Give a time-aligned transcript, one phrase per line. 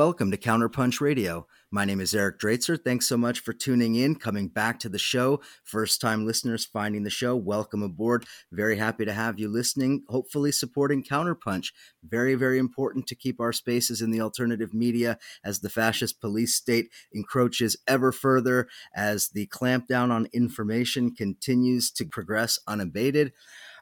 [0.00, 1.46] welcome to Counterpunch Radio.
[1.70, 2.82] My name is Eric Draitser.
[2.82, 5.42] Thanks so much for tuning in, coming back to the show.
[5.62, 8.24] First time listeners finding the show, welcome aboard.
[8.50, 11.72] Very happy to have you listening, hopefully supporting Counterpunch.
[12.02, 16.54] Very, very important to keep our spaces in the alternative media as the fascist police
[16.54, 23.34] state encroaches ever further, as the clampdown on information continues to progress unabated.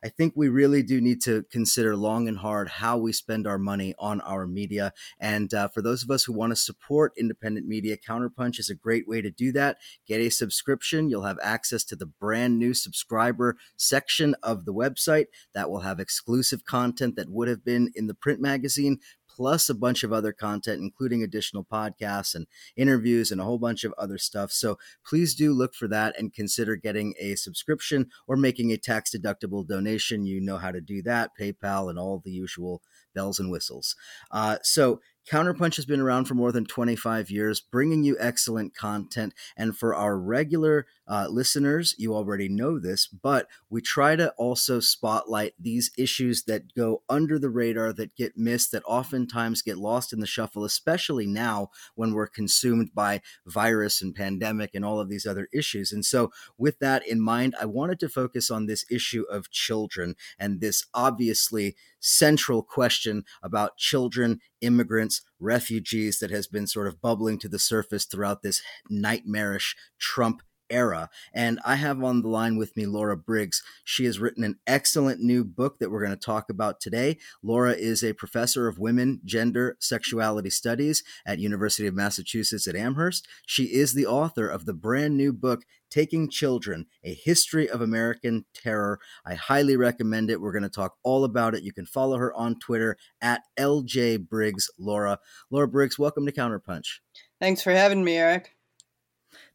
[0.03, 3.59] I think we really do need to consider long and hard how we spend our
[3.59, 4.93] money on our media.
[5.19, 8.75] And uh, for those of us who want to support independent media, Counterpunch is a
[8.75, 9.79] great way to do that.
[10.07, 11.11] Get a subscription.
[11.11, 16.01] You'll have access to the brand new subscriber section of the website that will have
[16.01, 19.01] exclusive content that would have been in the print magazine,
[19.39, 23.85] plus a bunch of other content, including additional podcasts and interviews and a whole bunch
[23.85, 24.51] of other stuff.
[24.51, 29.15] So please do look for that and consider getting a subscription or making a tax
[29.15, 30.27] deductible donation.
[30.27, 32.83] You know how to do that, PayPal, and all the usual
[33.15, 33.95] bells and whistles.
[34.33, 39.34] Uh, so Counterpunch has been around for more than 25 years, bringing you excellent content.
[39.56, 44.80] And for our regular uh, listeners, you already know this, but we try to also
[44.80, 50.12] spotlight these issues that go under the radar, that get missed, that oftentimes get lost
[50.12, 55.10] in the shuffle, especially now when we're consumed by virus and pandemic and all of
[55.10, 55.92] these other issues.
[55.92, 60.14] And so, with that in mind, I wanted to focus on this issue of children
[60.39, 67.39] and this obviously central question about children, immigrants, refugees that has been sort of bubbling
[67.39, 71.08] to the surface throughout this nightmarish Trump era.
[71.33, 73.63] And I have on the line with me Laura Briggs.
[73.85, 77.19] She has written an excellent new book that we're going to talk about today.
[77.42, 83.27] Laura is a professor of women, gender, sexuality studies at University of Massachusetts at Amherst.
[83.46, 88.45] She is the author of the brand new book Taking Children, A History of American
[88.55, 88.99] Terror.
[89.25, 90.41] I highly recommend it.
[90.41, 91.63] We're going to talk all about it.
[91.63, 95.19] You can follow her on Twitter at LJ Briggs Laura.
[95.51, 97.01] Laura Briggs, welcome to Counterpunch.
[97.41, 98.55] Thanks for having me, Eric.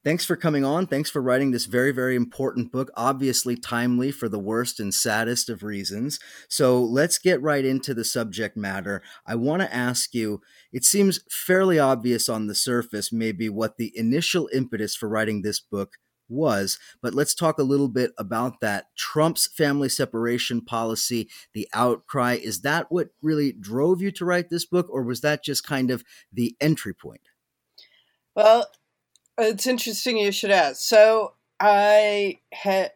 [0.03, 0.85] Thanks for coming on.
[0.85, 5.49] Thanks for writing this very, very important book, obviously timely for the worst and saddest
[5.49, 6.19] of reasons.
[6.49, 9.01] So let's get right into the subject matter.
[9.25, 10.41] I want to ask you
[10.73, 15.61] it seems fairly obvious on the surface, maybe, what the initial impetus for writing this
[15.61, 15.93] book
[16.33, 16.79] was.
[17.01, 18.87] But let's talk a little bit about that.
[18.97, 24.65] Trump's family separation policy, the outcry, is that what really drove you to write this
[24.65, 27.21] book, or was that just kind of the entry point?
[28.35, 28.67] Well,
[29.37, 30.81] it's interesting you should ask.
[30.81, 32.91] So I had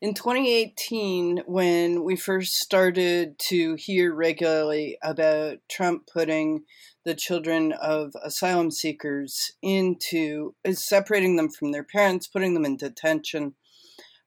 [0.00, 6.62] in 2018 when we first started to hear regularly about Trump putting
[7.04, 13.54] the children of asylum seekers into separating them from their parents, putting them in detention.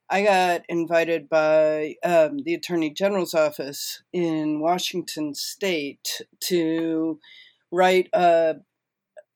[0.10, 7.18] I got invited by um, the Attorney General's office in Washington State to
[7.72, 8.56] write a,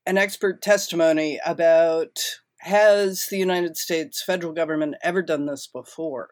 [0.06, 2.20] an expert testimony about
[2.66, 6.30] has the United States federal government ever done this before?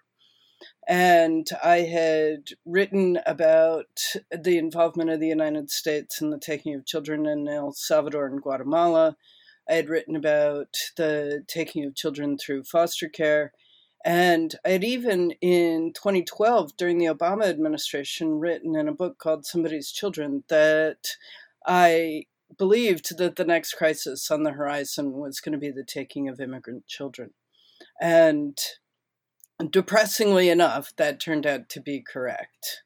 [0.88, 4.00] And I had written about
[4.32, 8.42] the involvement of the United States in the taking of children in El Salvador and
[8.42, 9.16] Guatemala.
[9.70, 13.54] I had written about the taking of children through foster care.
[14.04, 19.46] And I had even in 2012, during the Obama administration, written in a book called
[19.46, 21.16] Somebody's Children that
[21.66, 22.26] I
[22.58, 26.40] believed that the next crisis on the horizon was going to be the taking of
[26.40, 27.32] immigrant children.
[28.02, 28.58] And
[29.70, 32.84] depressingly enough, that turned out to be correct.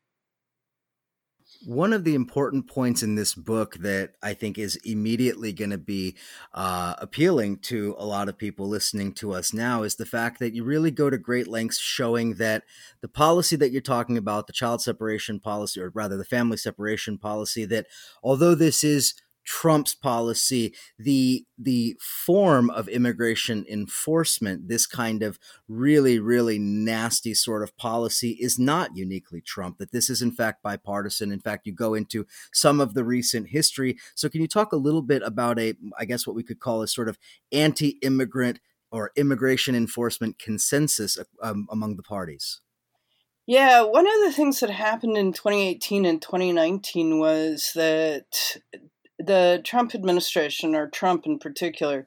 [1.65, 5.77] One of the important points in this book that I think is immediately going to
[5.77, 6.15] be
[6.53, 10.53] uh, appealing to a lot of people listening to us now is the fact that
[10.53, 12.63] you really go to great lengths showing that
[13.01, 17.17] the policy that you're talking about, the child separation policy, or rather the family separation
[17.17, 17.87] policy, that
[18.21, 19.15] although this is
[19.47, 25.39] Trump's policy, the the form of immigration enforcement, this kind of
[25.69, 30.61] really, really nasty sort of policy is not uniquely Trump, that this is in fact
[30.61, 31.31] bipartisan.
[31.31, 33.97] In fact, you go into some of the recent history.
[34.15, 36.81] So can you talk a little bit about a, I guess what we could call
[36.81, 37.17] a sort of
[37.53, 38.59] anti-immigrant
[38.91, 42.59] or immigration enforcement consensus um, among the parties?
[43.45, 48.57] Yeah, one of the things that happened in 2018 and 2019 was that
[49.19, 52.05] the Trump administration, or Trump in particular,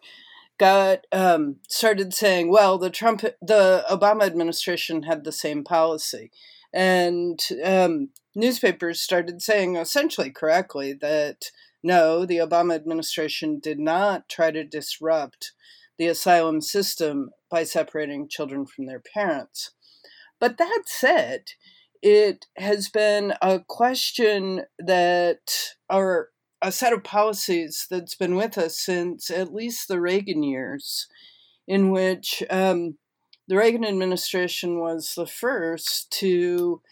[0.58, 6.30] got um, started saying, "Well, the Trump, the Obama administration had the same policy,"
[6.72, 11.50] and um, newspapers started saying, essentially correctly, that
[11.82, 15.52] no, the Obama administration did not try to disrupt
[15.98, 19.70] the asylum system by separating children from their parents.
[20.38, 21.52] But that said,
[22.02, 26.30] it has been a question that, or
[26.62, 31.06] a set of policies that's been with us since at least the Reagan years,
[31.66, 32.98] in which um,
[33.48, 36.82] the Reagan administration was the first to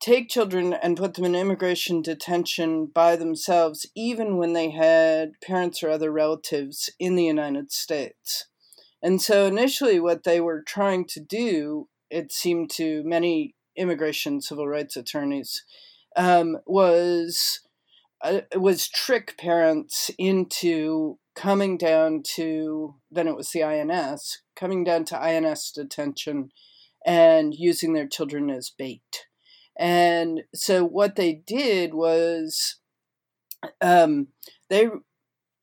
[0.00, 5.82] take children and put them in immigration detention by themselves, even when they had parents
[5.82, 8.46] or other relatives in the United States.
[9.02, 14.66] And so initially, what they were trying to do, it seemed to many immigration civil
[14.66, 15.64] rights attorneys,
[16.16, 17.60] um, was
[18.22, 25.04] uh, was trick parents into coming down to then it was the INS coming down
[25.04, 26.50] to INS detention
[27.06, 29.26] and using their children as bait.
[29.78, 32.76] And so what they did was
[33.80, 34.28] um,
[34.68, 34.88] they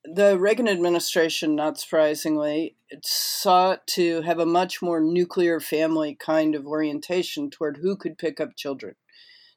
[0.06, 6.68] the Reagan administration, not surprisingly, sought to have a much more nuclear family kind of
[6.68, 8.96] orientation toward who could pick up children.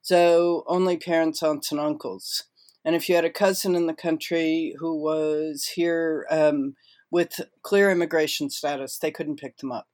[0.00, 2.44] So only parents, aunts, and uncles.
[2.88, 6.74] And if you had a cousin in the country who was here um,
[7.10, 9.88] with clear immigration status, they couldn't pick them up.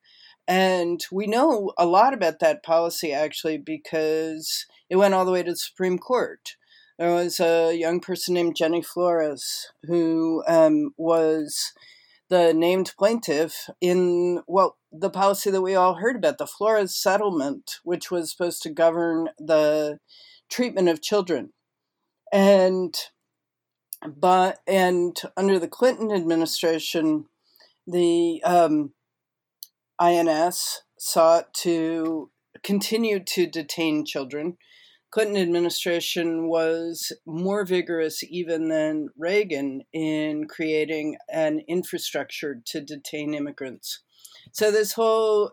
[0.46, 5.42] And we know a lot about that policy actually because it went all the way
[5.42, 6.54] to the Supreme Court.
[6.96, 11.72] There was a young person named Jenny Flores who um, was
[12.28, 17.80] the named plaintiff in, well, the policy that we all heard about, the Flores settlement,
[17.82, 19.98] which was supposed to govern the
[20.48, 21.50] treatment of children.
[22.34, 22.96] And
[24.04, 27.26] but and under the Clinton administration,
[27.86, 28.92] the um,
[30.00, 32.32] INS sought to
[32.64, 34.58] continue to detain children.
[35.12, 44.00] Clinton administration was more vigorous even than Reagan in creating an infrastructure to detain immigrants.
[44.52, 45.52] So this whole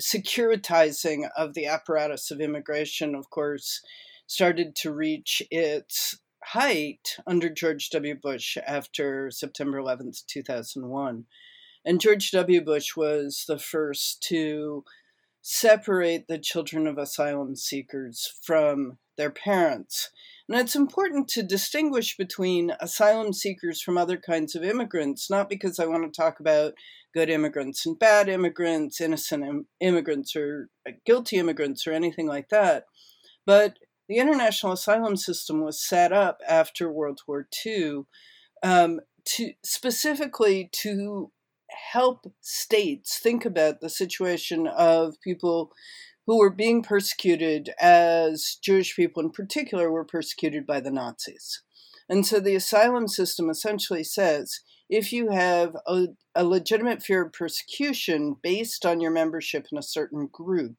[0.00, 3.82] securitizing of the apparatus of immigration, of course,
[4.26, 8.14] started to reach its height under George W.
[8.14, 11.24] Bush after September 11th, 2001.
[11.84, 12.64] And George W.
[12.64, 14.84] Bush was the first to
[15.42, 20.10] separate the children of asylum seekers from their parents.
[20.48, 25.78] And it's important to distinguish between asylum seekers from other kinds of immigrants, not because
[25.78, 26.74] I want to talk about
[27.18, 32.48] good immigrants and bad immigrants, innocent Im- immigrants or uh, guilty immigrants or anything like
[32.48, 32.84] that,
[33.44, 38.02] but the international asylum system was set up after World War II
[38.62, 41.32] um, to specifically to
[41.92, 45.72] help states think about the situation of people
[46.28, 51.64] who were being persecuted as Jewish people in particular were persecuted by the Nazis.
[52.08, 57.32] And so the asylum system essentially says if you have a, a legitimate fear of
[57.32, 60.76] persecution based on your membership in a certain group,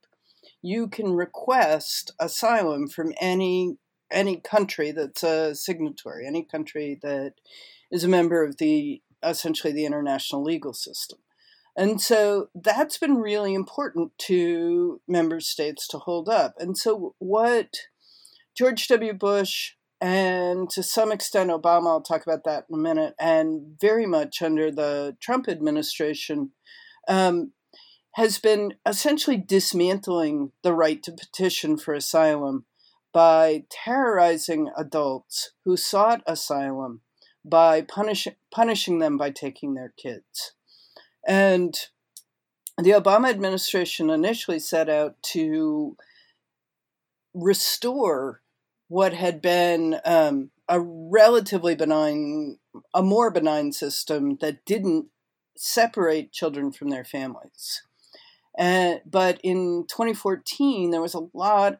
[0.62, 3.78] you can request asylum from any
[4.12, 7.34] any country that's a signatory, any country that
[7.92, 11.20] is a member of the essentially the international legal system.
[11.78, 16.56] And so that's been really important to member states to hold up.
[16.58, 17.75] And so what
[18.56, 19.13] George W.
[19.13, 24.06] Bush and to some extent Obama, I'll talk about that in a minute, and very
[24.06, 26.51] much under the Trump administration,
[27.08, 27.51] um,
[28.15, 32.65] has been essentially dismantling the right to petition for asylum
[33.13, 37.01] by terrorizing adults who sought asylum
[37.44, 40.53] by punish, punishing them by taking their kids.
[41.27, 41.75] And
[42.77, 45.98] the Obama administration initially set out to
[47.34, 48.41] restore
[48.89, 52.58] what had been um, a relatively benign,
[52.93, 55.08] a more benign system that didn't
[55.55, 57.84] separate children from their families.
[58.58, 61.79] And, but in 2014, there was a lot.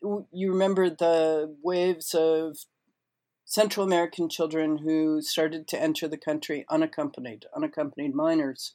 [0.00, 2.56] You remember the waves of
[3.44, 8.74] Central American children who started to enter the country unaccompanied, unaccompanied minors.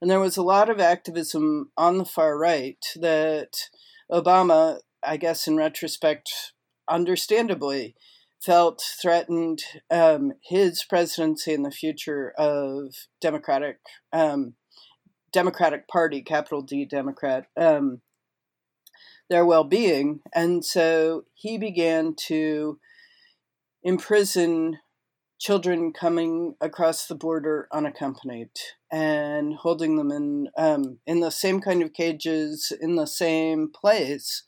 [0.00, 3.68] And there was a lot of activism on the far right that
[4.10, 6.30] Obama, I guess in retrospect,
[6.90, 7.94] understandably,
[8.40, 13.78] felt threatened um, his presidency and the future of Democratic
[14.12, 14.54] um,
[15.32, 18.00] Democratic Party, capital D Democrat, um,
[19.28, 20.20] their well being.
[20.34, 22.78] And so he began to
[23.82, 24.78] imprison
[25.38, 28.50] children coming across the border unaccompanied
[28.92, 34.42] and holding them in um, in the same kind of cages in the same place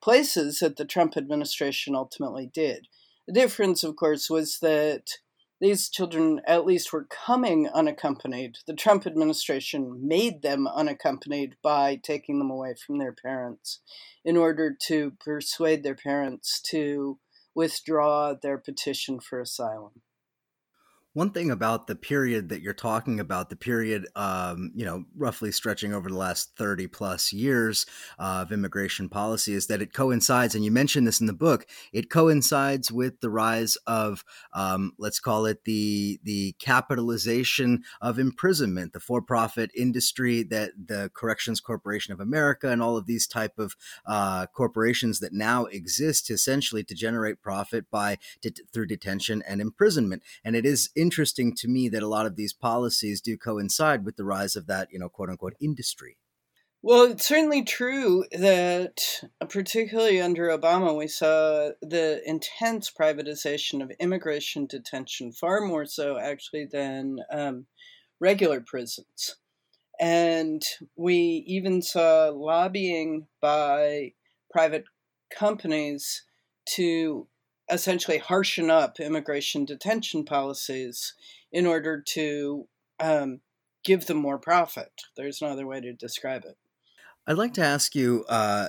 [0.00, 2.88] places that the Trump administration ultimately did.
[3.26, 5.18] The difference, of course, was that
[5.60, 8.58] these children at least were coming unaccompanied.
[8.66, 13.80] The Trump administration made them unaccompanied by taking them away from their parents
[14.24, 17.18] in order to persuade their parents to
[17.54, 20.02] withdraw their petition for asylum.
[21.16, 25.50] One thing about the period that you're talking about, the period, um, you know, roughly
[25.50, 27.86] stretching over the last 30 plus years
[28.18, 32.10] of immigration policy, is that it coincides, and you mentioned this in the book, it
[32.10, 39.00] coincides with the rise of, um, let's call it the the capitalization of imprisonment, the
[39.00, 44.44] for-profit industry that the Corrections Corporation of America and all of these type of uh,
[44.48, 48.18] corporations that now exist essentially to generate profit by
[48.70, 50.90] through detention and imprisonment, and it is.
[50.94, 54.56] In interesting to me that a lot of these policies do coincide with the rise
[54.56, 56.16] of that, you know, quote unquote industry.
[56.82, 58.98] Well, it's certainly true that,
[59.40, 66.18] uh, particularly under Obama, we saw the intense privatization of immigration detention, far more so
[66.18, 67.66] actually than um,
[68.20, 69.36] regular prisons.
[69.98, 70.62] And
[70.96, 74.12] we even saw lobbying by
[74.50, 74.84] private
[75.30, 76.22] companies
[76.74, 77.26] to
[77.70, 81.14] essentially harshen up immigration detention policies
[81.52, 82.68] in order to
[83.00, 83.40] um,
[83.84, 84.92] give them more profit.
[85.16, 86.56] There's no other way to describe it.
[87.26, 88.68] I'd like to ask you uh,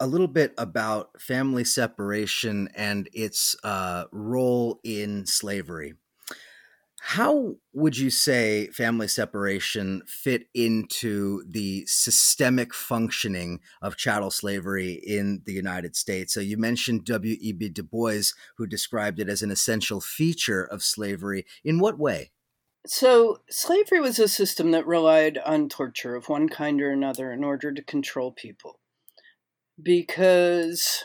[0.00, 5.94] a little bit about family separation and its uh, role in slavery.
[7.06, 15.42] How would you say family separation fit into the systemic functioning of chattel slavery in
[15.44, 16.32] the United States?
[16.32, 17.68] So you mentioned W.E.B.
[17.68, 21.44] Du Bois, who described it as an essential feature of slavery.
[21.62, 22.32] In what way?
[22.86, 27.44] So, slavery was a system that relied on torture of one kind or another in
[27.44, 28.80] order to control people.
[29.80, 31.04] Because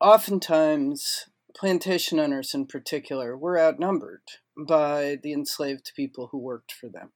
[0.00, 4.22] oftentimes, plantation owners in particular were outnumbered
[4.56, 7.10] by the enslaved people who worked for them.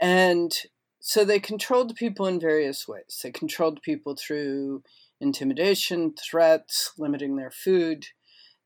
[0.00, 0.52] And
[1.00, 3.20] so they controlled people in various ways.
[3.22, 4.82] They controlled people through
[5.20, 8.06] intimidation, threats, limiting their food,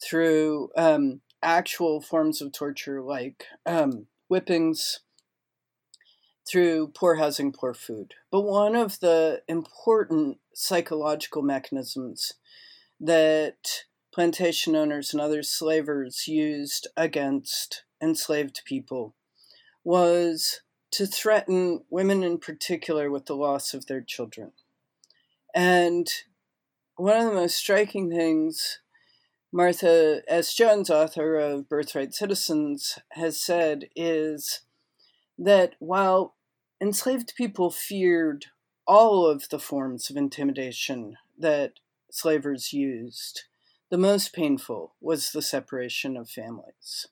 [0.03, 5.01] through um, actual forms of torture like um, whippings,
[6.51, 8.15] through poor housing, poor food.
[8.31, 12.33] But one of the important psychological mechanisms
[12.99, 19.15] that plantation owners and other slavers used against enslaved people
[19.85, 24.53] was to threaten women in particular with the loss of their children.
[25.55, 26.09] And
[26.97, 28.81] one of the most striking things
[29.53, 30.55] Martha S.
[30.55, 34.61] Jones, author of Birthright Citizens, has said is
[35.37, 36.37] that while
[36.81, 38.47] enslaved people feared
[38.87, 41.75] all of the forms of intimidation that
[42.13, 43.43] slavers used,
[43.91, 47.09] the most painful was the separation of families.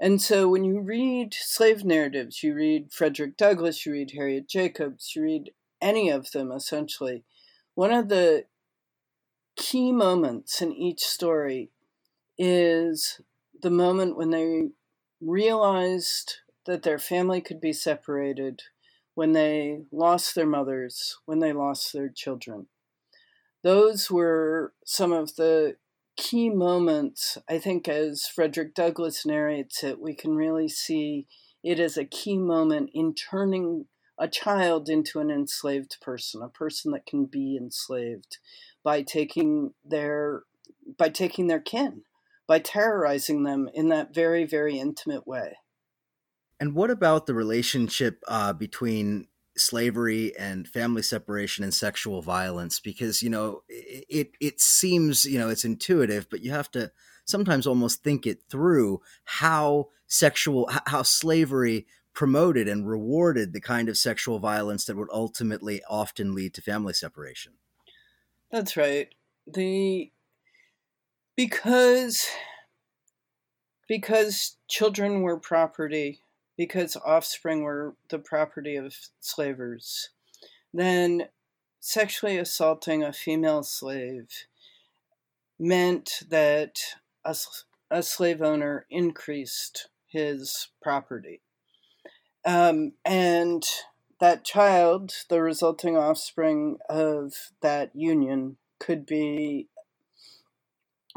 [0.00, 5.14] And so when you read slave narratives, you read Frederick Douglass, you read Harriet Jacobs,
[5.14, 7.24] you read any of them essentially,
[7.74, 8.44] one of the
[9.56, 11.70] key moments in each story
[12.36, 13.20] is
[13.62, 14.70] the moment when they
[15.20, 18.62] realized that their family could be separated,
[19.14, 22.66] when they lost their mothers, when they lost their children.
[23.62, 25.76] Those were some of the
[26.16, 31.26] key moments, I think, as Frederick Douglass narrates it, we can really see
[31.62, 33.86] it as a key moment in turning
[34.18, 38.38] a child into an enslaved person, a person that can be enslaved
[38.82, 40.42] by taking their
[40.98, 42.02] by taking their kin,
[42.46, 45.56] by terrorizing them in that very, very intimate way.
[46.60, 53.22] And what about the relationship uh, between slavery and family separation and sexual violence because
[53.22, 56.90] you know it it seems you know it's intuitive but you have to
[57.24, 63.98] sometimes almost think it through how sexual how slavery promoted and rewarded the kind of
[63.98, 67.54] sexual violence that would ultimately often lead to family separation.
[68.50, 69.12] That's right.
[69.46, 70.12] The
[71.36, 72.26] because
[73.88, 76.20] because children were property
[76.56, 80.10] because offspring were the property of slavers,
[80.72, 81.28] then
[81.80, 84.28] sexually assaulting a female slave
[85.58, 86.78] meant that
[87.24, 87.36] a,
[87.90, 91.40] a slave owner increased his property.
[92.44, 93.64] Um, and
[94.20, 99.68] that child, the resulting offspring of that union, could be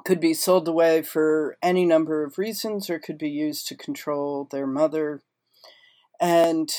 [0.06, 4.48] could be sold away for any number of reasons or could be used to control
[4.50, 5.22] their mother
[6.19, 6.71] and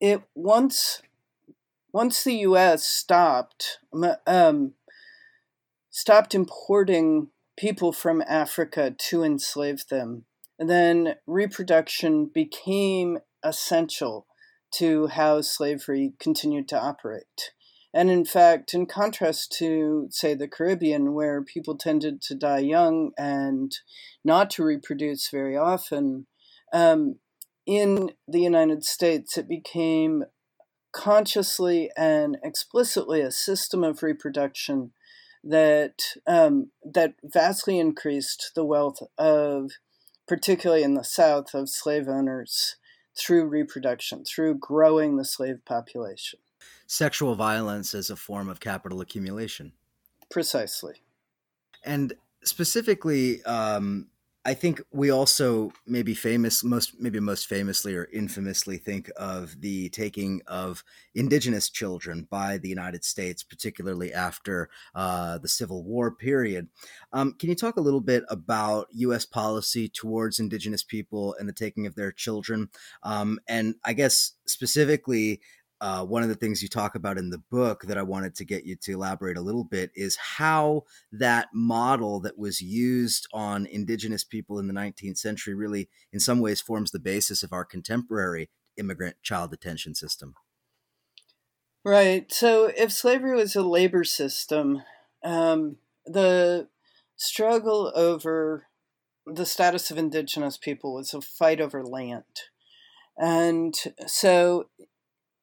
[0.00, 1.02] it once
[1.92, 2.84] once the U.S.
[2.84, 3.78] stopped
[4.26, 4.74] um,
[5.90, 10.24] stopped importing people from Africa to enslave them,
[10.58, 14.26] then reproduction became essential
[14.72, 17.52] to how slavery continued to operate.
[17.92, 23.12] And in fact, in contrast to, say, the Caribbean, where people tended to die young
[23.16, 23.72] and
[24.24, 26.26] not to reproduce very often,
[26.72, 27.20] um,
[27.66, 30.24] in the United States, it became
[30.92, 34.92] consciously and explicitly a system of reproduction
[35.42, 39.72] that um, that vastly increased the wealth of,
[40.26, 42.76] particularly in the South, of slave owners
[43.16, 46.38] through reproduction, through growing the slave population
[46.86, 49.72] sexual violence as a form of capital accumulation.
[50.30, 50.94] Precisely.
[51.84, 54.08] And specifically, um,
[54.46, 59.88] I think we also maybe famous, most maybe most famously or infamously think of the
[59.88, 60.84] taking of
[61.14, 66.68] indigenous children by the United States, particularly after uh, the Civil War period.
[67.12, 69.24] Um, can you talk a little bit about U.S.
[69.24, 72.68] policy towards indigenous people and the taking of their children?
[73.02, 75.40] Um, and I guess specifically,
[75.84, 78.44] uh, one of the things you talk about in the book that I wanted to
[78.46, 83.66] get you to elaborate a little bit is how that model that was used on
[83.66, 87.66] indigenous people in the 19th century really, in some ways, forms the basis of our
[87.66, 90.32] contemporary immigrant child detention system.
[91.84, 92.32] Right.
[92.32, 94.84] So, if slavery was a labor system,
[95.22, 96.68] um, the
[97.14, 98.68] struggle over
[99.26, 102.24] the status of indigenous people was a fight over land.
[103.16, 103.74] And
[104.06, 104.66] so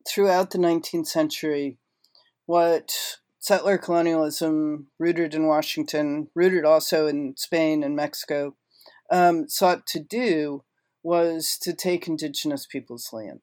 [0.07, 1.77] throughout the 19th century,
[2.45, 2.91] what
[3.39, 8.55] settler colonialism, rooted in Washington, rooted also in Spain and Mexico,
[9.11, 10.63] um, sought to do
[11.03, 13.41] was to take indigenous people's land.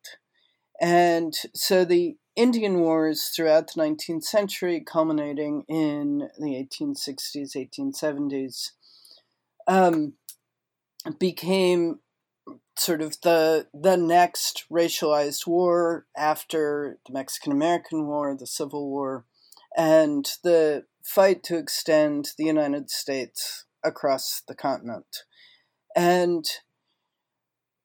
[0.80, 8.70] And so the Indian Wars throughout the 19th century, culminating in the 1860s, 1870s,
[9.66, 10.14] um,
[11.18, 11.98] became
[12.78, 19.24] sort of the the next racialized war after the Mexican American War, the Civil War,
[19.76, 25.24] and the fight to extend the United States across the continent.
[25.96, 26.44] And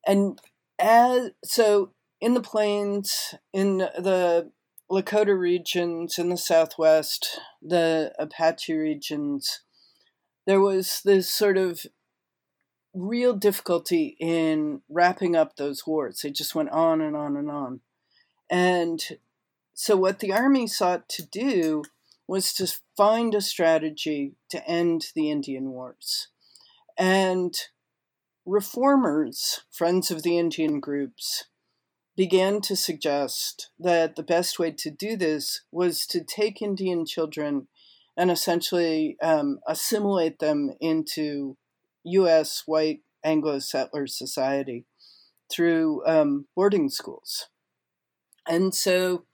[0.05, 0.39] and
[0.79, 4.51] as so in the plains, in the
[4.91, 9.61] Lakota regions, in the Southwest, the Apache regions,
[10.45, 11.85] there was this sort of
[12.93, 16.21] real difficulty in wrapping up those wars.
[16.21, 17.81] They just went on and on and on.
[18.49, 19.03] And
[19.73, 21.83] so, what the army sought to do
[22.27, 26.29] was to find a strategy to end the Indian Wars.
[26.97, 27.55] And
[28.45, 31.45] reformers, friends of the Indian groups,
[32.15, 37.67] began to suggest that the best way to do this was to take Indian children
[38.15, 41.57] and essentially um, assimilate them into
[42.03, 42.63] U.S.
[42.65, 44.85] white Anglo settler society
[45.51, 47.47] through um, boarding schools.
[48.47, 49.25] And so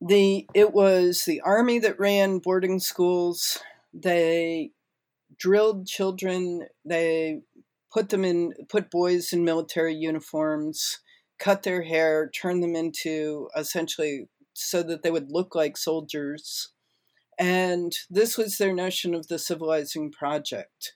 [0.00, 3.58] the it was the army that ran boarding schools.
[3.92, 4.70] They
[5.38, 6.66] drilled children.
[6.84, 7.40] They
[7.92, 11.00] put them in put boys in military uniforms,
[11.38, 16.72] cut their hair, turned them into essentially so that they would look like soldiers.
[17.38, 20.94] And this was their notion of the civilizing project.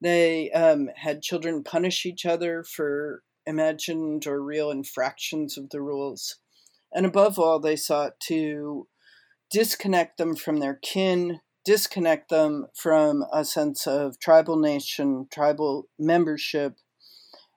[0.00, 6.36] They um, had children punish each other for imagined or real infractions of the rules.
[6.92, 8.88] And above all, they sought to
[9.50, 16.76] disconnect them from their kin, disconnect them from a sense of tribal nation, tribal membership,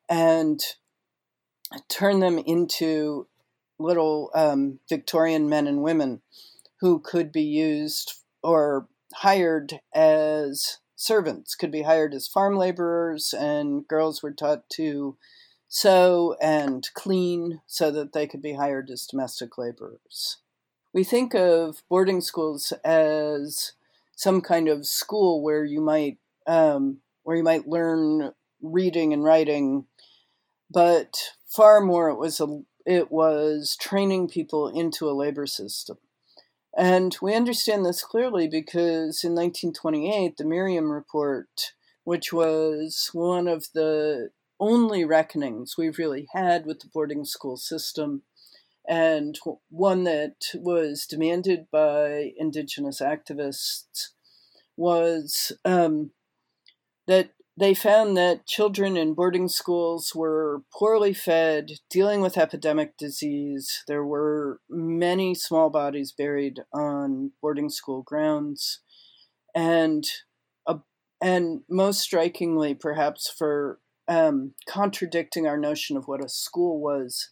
[0.09, 0.61] and
[1.89, 3.27] turn them into
[3.79, 6.21] little um, Victorian men and women
[6.83, 13.87] who could be used or hired as servants, could be hired as farm laborers, and
[13.87, 15.15] girls were taught to
[15.69, 20.39] sew and clean so that they could be hired as domestic laborers.
[20.91, 23.71] We think of boarding schools as
[24.13, 26.17] some kind of school where you might
[26.47, 29.85] um, where you might learn reading and writing,
[30.69, 31.15] but
[31.47, 35.97] far more it was a it was training people into a labor system.
[36.75, 43.67] And we understand this clearly because in 1928, the Meriam Report, which was one of
[43.73, 48.23] the only reckonings we've really had with the boarding school system,
[48.87, 49.37] and
[49.69, 54.09] one that was demanded by Indigenous activists,
[54.75, 56.11] was um,
[57.05, 63.83] that they found that children in boarding schools were poorly fed, dealing with epidemic disease.
[63.87, 68.81] There were many small bodies buried on boarding school grounds.
[69.53, 70.03] And,
[70.65, 70.79] uh,
[71.21, 77.29] and most strikingly, perhaps for um, contradicting our notion of what a school was,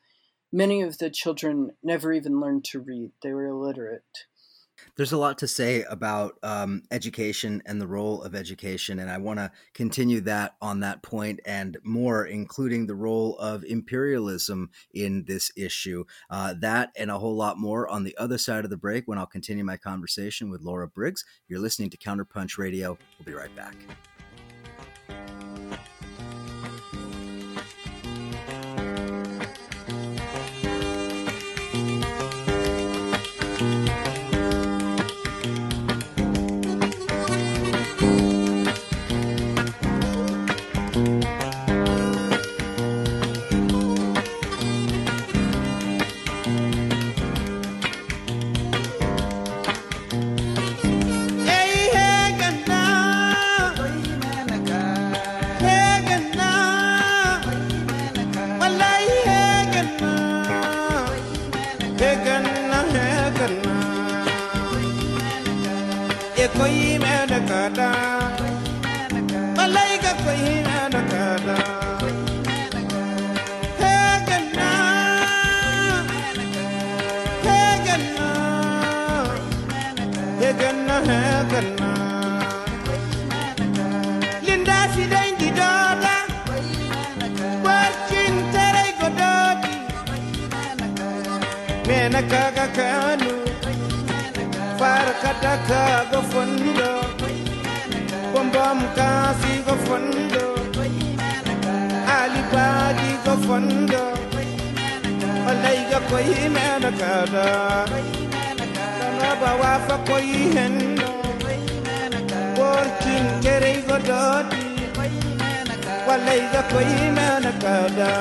[0.54, 4.26] many of the children never even learned to read, they were illiterate.
[4.96, 9.18] There's a lot to say about um, education and the role of education, and I
[9.18, 15.24] want to continue that on that point and more, including the role of imperialism in
[15.26, 16.06] this issue.
[16.30, 19.18] Uh, that and a whole lot more on the other side of the break when
[19.18, 21.26] I'll continue my conversation with Laura Briggs.
[21.48, 22.98] You're listening to Counterpunch Radio.
[23.20, 23.76] We'll be right back.
[116.72, 118.12] koyi mana kada.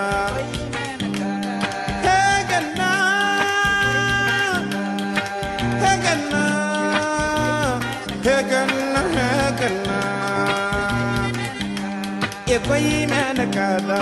[12.51, 13.99] Ekoyi mana kada,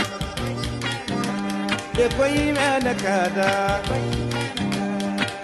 [2.04, 3.50] ekoyi mana kada,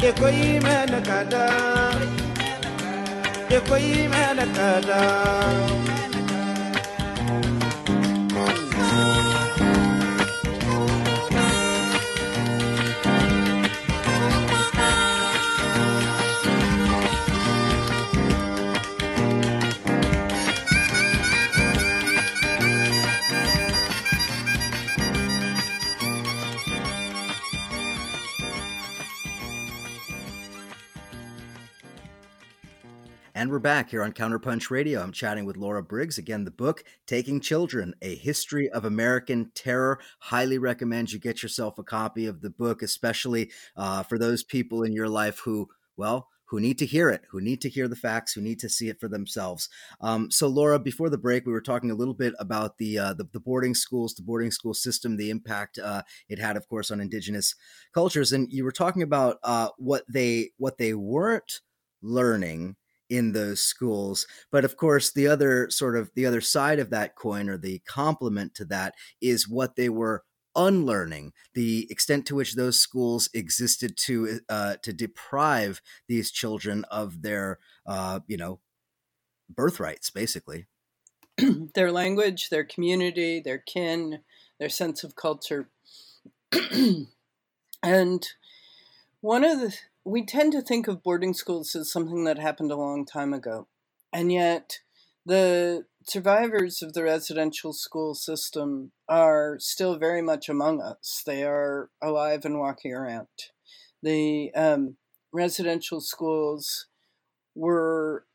[0.08, 1.44] ekoyi mana kada,
[3.56, 5.93] ekoyi mana kada.
[33.44, 35.02] And we're back here on Counterpunch Radio.
[35.02, 36.16] I'm chatting with Laura Briggs.
[36.16, 40.00] Again, the book, Taking Children A History of American Terror.
[40.18, 44.82] Highly recommend you get yourself a copy of the book, especially uh, for those people
[44.82, 47.94] in your life who, well, who need to hear it, who need to hear the
[47.94, 49.68] facts, who need to see it for themselves.
[50.00, 53.12] Um, so, Laura, before the break, we were talking a little bit about the, uh,
[53.12, 56.90] the, the boarding schools, the boarding school system, the impact uh, it had, of course,
[56.90, 57.54] on Indigenous
[57.92, 61.60] cultures, and you were talking about uh, what they what they weren't
[62.00, 62.76] learning
[63.10, 67.16] in those schools but of course the other sort of the other side of that
[67.16, 70.24] coin or the complement to that is what they were
[70.56, 77.22] unlearning the extent to which those schools existed to uh, to deprive these children of
[77.22, 78.60] their uh, you know
[79.48, 80.66] birthrights basically.
[81.74, 84.20] Their language their community their kin
[84.60, 85.68] their sense of culture.
[87.82, 88.26] And
[89.20, 92.76] one of the we tend to think of boarding schools as something that happened a
[92.76, 93.68] long time ago.
[94.12, 94.80] And yet,
[95.24, 101.22] the survivors of the residential school system are still very much among us.
[101.24, 103.28] They are alive and walking around.
[104.02, 104.96] The um,
[105.32, 106.86] residential schools
[107.54, 108.26] were,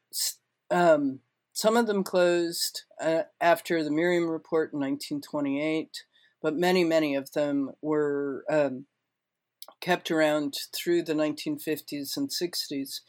[0.71, 1.19] um,
[1.53, 6.03] some of them closed uh, after the Meriam Report in 1928,
[6.41, 8.86] but many, many of them were um,
[9.82, 13.02] kept around through the 1950s and 60s.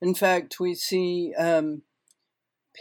[0.00, 1.82] In fact, we see um,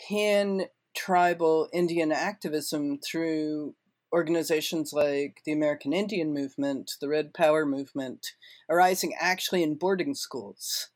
[0.08, 0.64] pan
[0.96, 3.76] tribal Indian activism through
[4.14, 8.28] organizations like the American Indian Movement, the Red Power Movement,
[8.70, 10.90] arising actually in boarding schools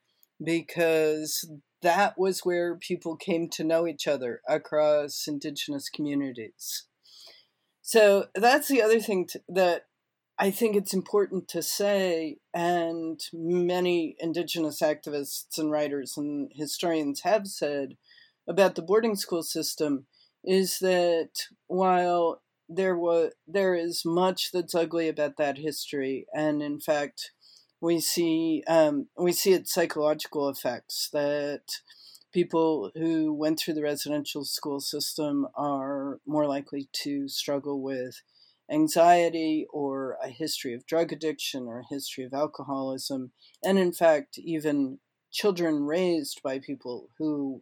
[0.44, 1.50] because
[1.82, 6.86] that was where people came to know each other across indigenous communities.
[7.82, 9.86] So that's the other thing to, that
[10.40, 17.48] I think it's important to say, and many Indigenous activists and writers and historians have
[17.48, 17.98] said
[18.48, 20.06] about the boarding school system,
[20.44, 21.32] is that
[21.66, 27.32] while there was there is much that's ugly about that history, and in fact,
[27.82, 31.64] we see um, we see its psychological effects that
[32.32, 38.22] people who went through the residential school system are more likely to struggle with
[38.70, 43.32] anxiety or a history of drug addiction or a history of alcoholism,
[43.64, 45.00] and in fact, even
[45.32, 47.62] children raised by people who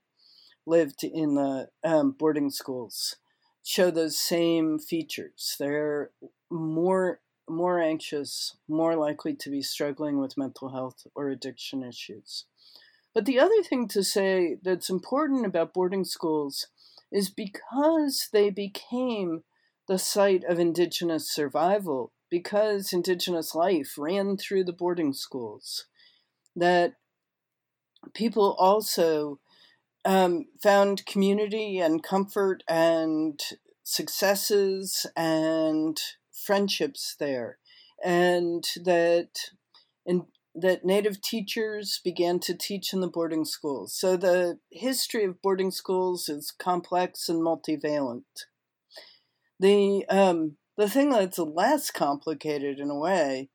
[0.65, 3.17] lived in the um, boarding schools
[3.63, 5.55] show those same features.
[5.59, 6.11] They're
[6.49, 12.45] more more anxious, more likely to be struggling with mental health or addiction issues.
[13.13, 16.67] But the other thing to say that's important about boarding schools
[17.11, 19.43] is because they became
[19.87, 25.85] the site of indigenous survival, because indigenous life ran through the boarding schools,
[26.55, 26.93] that
[28.13, 29.39] people also
[30.03, 33.39] um, found community and comfort and
[33.83, 35.97] successes and
[36.31, 37.57] friendships there,
[38.03, 39.29] and that
[40.05, 43.93] in, that Native teachers began to teach in the boarding schools.
[43.93, 48.23] So the history of boarding schools is complex and multivalent.
[49.59, 53.49] The um, the thing that's less complicated in a way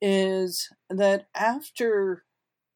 [0.00, 2.24] is that after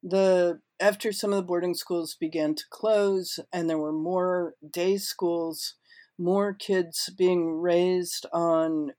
[0.03, 4.97] the after some of the boarding schools began to close and there were more day
[4.97, 5.75] schools,
[6.17, 8.93] more kids being raised on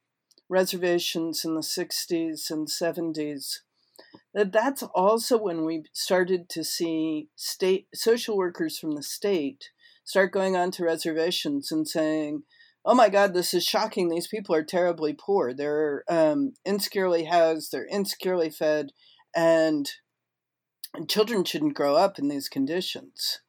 [0.49, 3.59] reservations in the 60s and 70s,
[4.33, 9.69] that that's also when we started to see state social workers from the state
[10.03, 12.43] start going on to reservations and saying,
[12.91, 14.10] "Oh my God, this is shocking!
[14.10, 15.54] These people are terribly poor.
[15.54, 17.71] They're um, insecurely housed.
[17.71, 18.93] They're insecurely fed,
[19.36, 19.88] and
[21.08, 23.41] children shouldn't grow up in these conditions.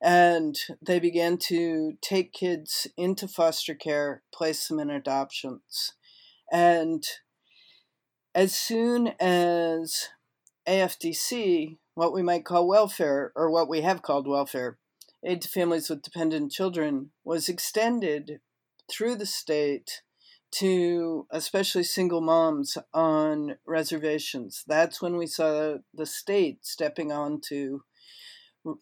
[0.00, 5.94] And they began to take kids into foster care, place them in adoptions.
[6.52, 7.02] And
[8.36, 10.10] as soon as
[10.68, 14.78] AFDC, what we might call welfare, or what we have called welfare,
[15.24, 18.38] aid to families with dependent children, was extended
[18.90, 20.02] through the state
[20.52, 24.62] to especially single moms on reservations.
[24.66, 27.80] That's when we saw the state stepping onto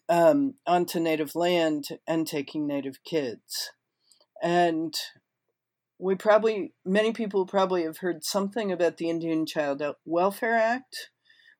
[0.09, 3.71] um, onto native land and taking native kids.
[4.41, 4.93] And
[5.99, 11.09] we probably many people probably have heard something about the Indian Child Welfare Act,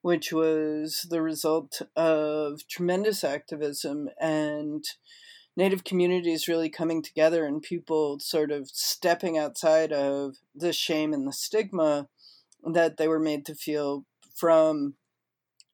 [0.02, 4.84] which was the result of tremendous activism and
[5.56, 11.26] Native communities really coming together and people sort of stepping outside of the shame and
[11.26, 12.08] the stigma
[12.64, 14.94] that they were made to feel from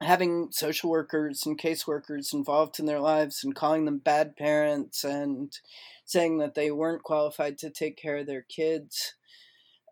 [0.01, 5.59] having social workers and caseworkers involved in their lives and calling them bad parents and
[6.05, 9.15] saying that they weren't qualified to take care of their kids.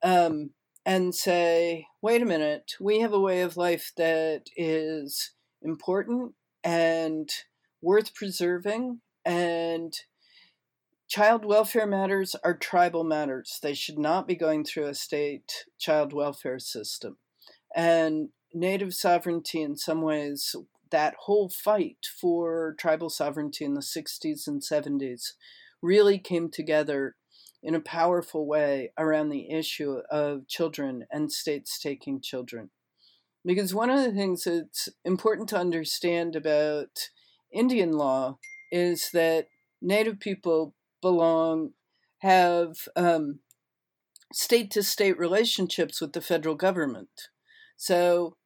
[0.02, 0.50] Um,
[0.86, 7.28] and say, wait a minute, we have a way of life that is important and
[7.82, 9.92] worth preserving and
[11.08, 13.58] child welfare matters are tribal matters.
[13.62, 17.18] They should not be going through a state child welfare system.
[17.74, 20.54] And native sovereignty, in some ways,
[20.90, 25.32] that whole fight for tribal sovereignty in the 60s and 70s
[25.82, 27.16] really came together
[27.62, 32.70] in a powerful way around the issue of children and states taking children.
[33.44, 37.10] Because one of the things that's important to understand about
[37.52, 38.38] Indian law
[38.70, 39.48] is that
[39.82, 41.70] Native people belong,
[42.18, 42.76] have
[44.32, 47.28] state to state relationships with the federal government.
[47.76, 48.36] So,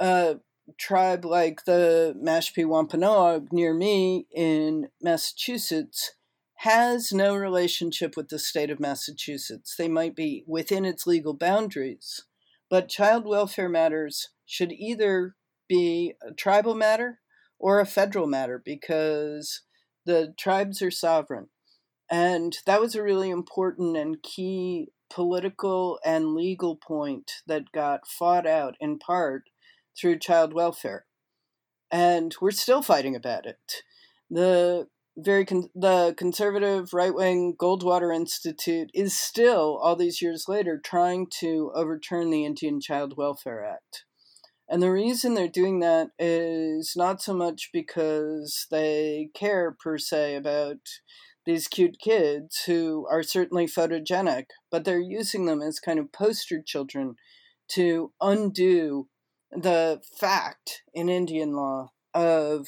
[0.00, 0.36] a
[0.78, 6.12] tribe like the Mashpee Wampanoag near me in Massachusetts
[6.58, 9.74] has no relationship with the state of Massachusetts.
[9.76, 12.24] They might be within its legal boundaries,
[12.70, 15.36] but child welfare matters should either
[15.68, 17.20] be a tribal matter
[17.64, 19.62] or a federal matter because
[20.04, 21.46] the tribes are sovereign.
[22.10, 28.46] And that was a really important and key political and legal point that got fought
[28.46, 29.44] out in part
[29.98, 31.06] through child welfare.
[31.90, 33.82] And we're still fighting about it.
[34.28, 40.78] The very con- the conservative right wing Goldwater Institute is still, all these years later,
[40.84, 44.04] trying to overturn the Indian Child Welfare Act.
[44.68, 50.36] And the reason they're doing that is not so much because they care per se
[50.36, 50.78] about
[51.44, 56.62] these cute kids who are certainly photogenic, but they're using them as kind of poster
[56.64, 57.16] children
[57.68, 59.08] to undo
[59.50, 62.66] the fact in Indian law of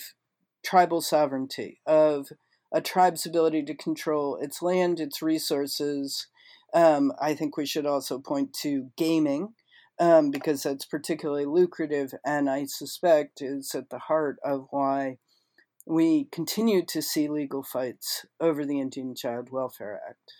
[0.62, 2.28] tribal sovereignty, of
[2.72, 6.26] a tribe's ability to control its land, its resources,
[6.74, 9.54] Um, I think we should also point to gaming
[9.98, 15.18] um, because that's particularly lucrative and I suspect is at the heart of why
[15.86, 20.32] we continue to see legal fights over the Indian Child Welfare Act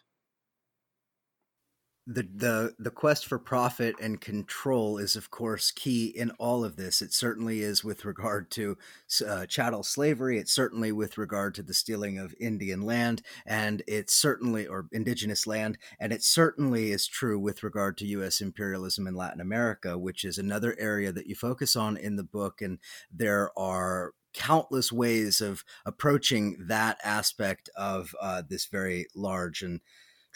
[2.06, 6.76] the the the quest for profit and control is of course key in all of
[6.76, 7.02] this.
[7.02, 8.78] It certainly is with regard to
[9.26, 10.38] uh, chattel slavery.
[10.38, 15.46] It's certainly with regard to the stealing of indian land and it's certainly or indigenous
[15.46, 20.24] land and it certainly is true with regard to us imperialism in latin america which
[20.24, 22.78] is another area that you focus on in the book and
[23.10, 29.80] there are countless ways of approaching that aspect of uh, this very large and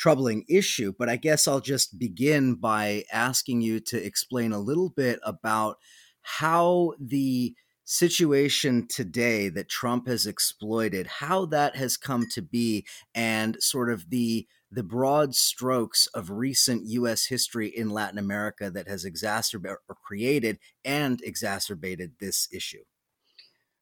[0.00, 0.94] troubling issue.
[0.98, 5.76] But I guess I'll just begin by asking you to explain a little bit about
[6.22, 13.62] how the situation today that Trump has exploited, how that has come to be, and
[13.62, 17.26] sort of the the broad strokes of recent U.S.
[17.26, 22.84] history in Latin America that has exacerbated or created and exacerbated this issue.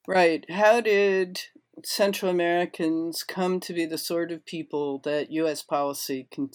[0.06, 0.50] Right.
[0.50, 1.42] How did
[1.84, 5.62] Central Americans come to be the sort of people that U.S.
[5.62, 6.50] policy con-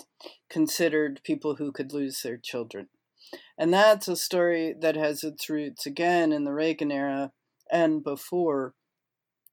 [0.49, 2.89] considered people who could lose their children.
[3.57, 7.31] And that's a story that has its roots again in the Reagan era
[7.71, 8.73] and before,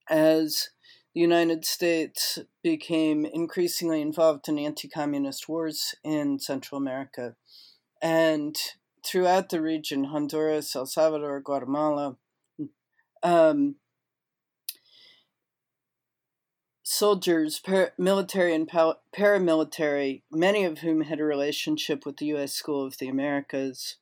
[0.08, 0.70] as
[1.14, 7.34] the United States became increasingly involved in anti communist wars in Central America.
[8.02, 8.56] And
[9.04, 12.16] throughout the region, Honduras, El Salvador, Guatemala,
[13.22, 13.76] um,
[16.90, 22.52] soldiers, par- military and paramilitary, many of whom had a relationship with the U.S.
[22.52, 23.96] School of the Americas,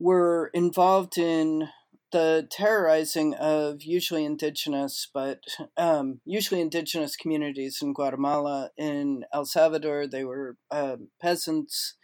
[0.00, 1.68] were involved in
[2.10, 5.44] the terrorizing of usually indigenous, but
[5.76, 8.70] um, usually indigenous communities in Guatemala.
[8.76, 11.94] In El Salvador, they were uh, peasants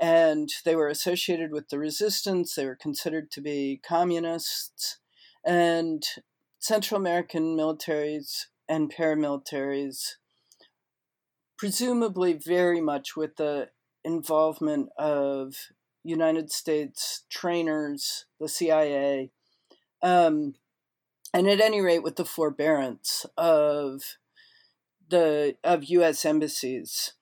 [0.00, 2.54] and they were associated with the resistance.
[2.54, 4.98] They were considered to be communists.
[5.44, 6.02] And
[6.58, 10.16] Central American militaries and paramilitaries,
[11.56, 13.70] presumably very much with the
[14.04, 15.54] involvement of
[16.04, 19.30] United States trainers, the CIA,
[20.02, 20.54] um,
[21.34, 24.16] and at any rate with the forbearance of
[25.08, 26.24] the of U.S.
[26.24, 27.14] embassies,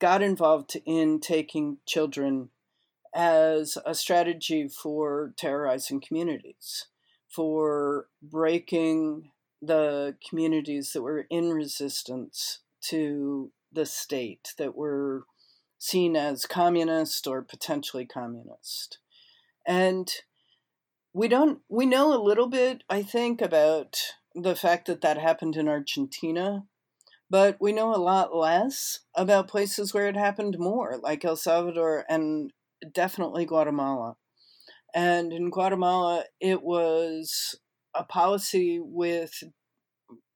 [0.00, 2.50] got involved in taking children
[3.14, 6.86] as a strategy for terrorizing communities,
[7.28, 9.30] for breaking
[9.66, 15.24] the communities that were in resistance to the state, that were
[15.78, 18.98] seen as communist or potentially communist.
[19.66, 20.10] And
[21.12, 23.96] we don't, we know a little bit, I think, about
[24.34, 26.64] the fact that that happened in Argentina,
[27.30, 32.04] but we know a lot less about places where it happened more, like El Salvador
[32.08, 32.52] and
[32.92, 34.16] definitely Guatemala.
[34.94, 37.56] And in Guatemala, it was
[37.94, 39.42] a policy with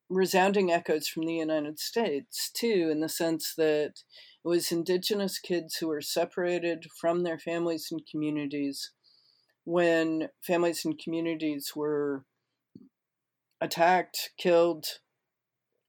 [0.09, 3.93] resounding echoes from the United States, too, in the sense that
[4.45, 8.93] it was indigenous kids who were separated from their families and communities
[9.65, 12.25] when families and communities were
[13.61, 14.87] attacked, killed,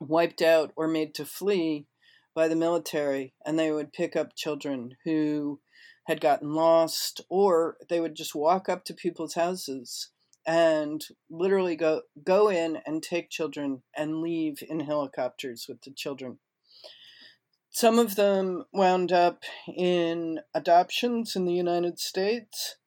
[0.01, 1.85] wiped out, or made to flee
[2.35, 5.61] by the military, and they would pick up children who
[6.07, 10.09] had gotten lost, or they would just walk up to people's houses
[10.45, 16.39] and literally go go in and take children and leave in helicopters with the children.
[17.69, 22.77] Some of them wound up in adoptions in the United States.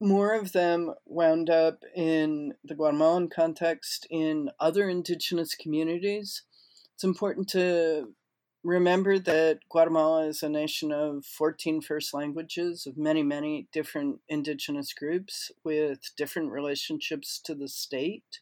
[0.00, 6.42] More of them wound up in the Guatemalan context in other indigenous communities.
[6.94, 8.14] It's important to
[8.64, 14.94] remember that Guatemala is a nation of 14 first languages of many, many different indigenous
[14.94, 18.40] groups with different relationships to the state.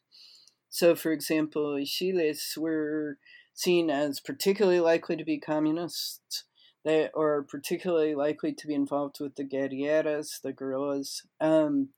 [0.71, 3.19] So, for example, Ixiles were
[3.53, 6.45] seen as particularly likely to be communists.
[6.85, 11.23] They are particularly likely to be involved with the guerrilleras, the guerrillas.
[11.41, 11.91] Um,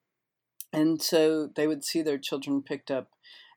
[0.73, 3.11] and so they would see their children picked up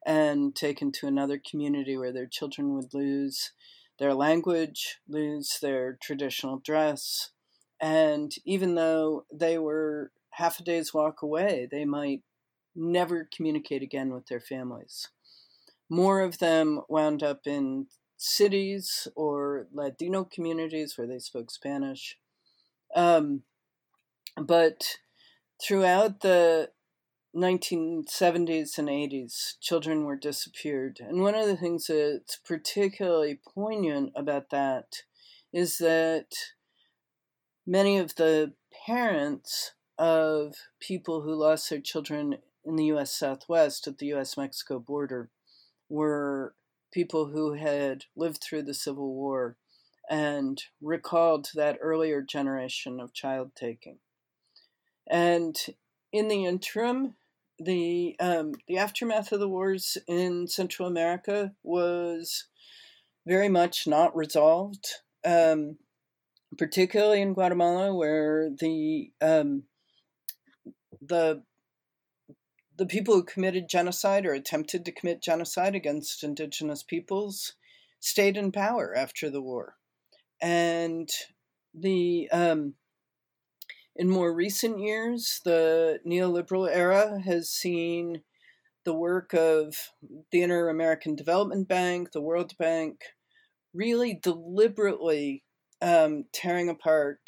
[0.06, 3.52] and taken to another community where their children would lose
[4.00, 7.32] their language, lose their traditional dress.
[7.80, 12.22] And even though they were half a day's walk away, they might
[12.76, 15.10] never communicate again with their families.
[15.90, 17.88] More of them wound up in
[18.18, 22.18] cities or Latino communities where they spoke Spanish.
[22.96, 23.44] Um,
[24.36, 24.98] but
[25.62, 26.70] throughout the
[27.38, 31.00] 1970s and 80s, children were disappeared.
[31.00, 35.04] And one of the things that's particularly poignant about that
[35.54, 36.28] is that
[37.66, 38.54] many of the
[38.86, 44.80] parents of people who lost their children in the US Southwest at the US Mexico
[44.80, 45.30] border
[45.90, 46.56] were
[46.92, 49.58] people who had lived through the Civil War
[50.10, 54.00] and recalled that earlier generation of child taking.
[55.10, 55.56] And
[56.12, 57.16] in the interim,
[57.60, 62.46] the um, the aftermath of the wars in Central America was
[63.26, 64.86] very much not resolved,
[65.26, 65.78] um,
[66.58, 69.64] particularly in Guatemala, where the um,
[71.02, 71.44] the
[72.78, 77.54] the people who committed genocide or attempted to commit genocide against indigenous peoples
[78.00, 79.76] stayed in power after the war,
[80.42, 81.10] and
[81.74, 82.76] the um,
[83.98, 88.22] in more recent years, the neoliberal era has seen
[88.86, 89.76] the work of
[90.32, 93.02] the Inter American Development Bank, the World Bank,
[93.74, 95.44] really deliberately
[95.82, 97.20] um, tearing apart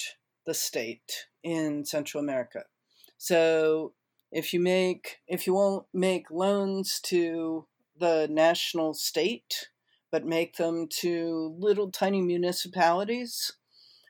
[0.45, 2.63] the state in Central America.
[3.17, 3.93] So
[4.31, 7.67] if you make if you won't make loans to
[7.99, 9.69] the national state,
[10.11, 13.51] but make them to little tiny municipalities,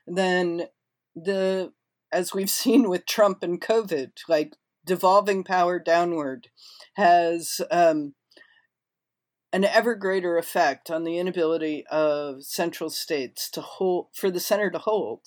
[0.06, 0.68] then
[1.16, 1.72] the
[2.12, 6.48] as we've seen with Trump and COVID, like devolving power downward
[6.94, 8.14] has um,
[9.52, 14.70] an ever greater effect on the inability of central states to hold for the center
[14.70, 15.20] to hold.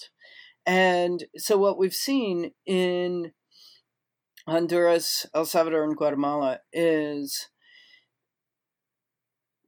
[0.65, 3.33] And so what we've seen in
[4.47, 7.49] Honduras, El Salvador, and Guatemala is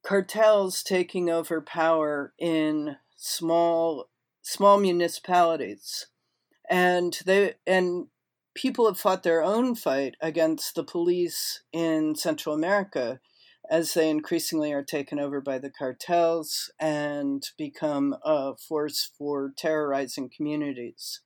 [0.05, 4.09] cartels taking over power in small
[4.41, 6.07] small municipalities
[6.69, 8.07] and they and
[8.55, 13.19] people have fought their own fight against the police in Central America
[13.69, 20.29] as they increasingly are taken over by the cartels and become a force for terrorizing
[20.35, 21.21] communities.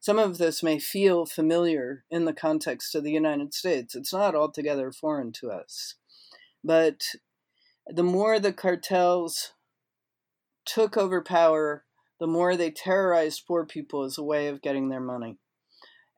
[0.00, 3.94] Some of this may feel familiar in the context of the United States.
[3.94, 5.94] It's not altogether foreign to us.
[6.64, 7.02] But
[7.86, 9.52] the more the cartels
[10.64, 11.84] took over power
[12.22, 15.38] the more they terrorized poor people as a way of getting their money.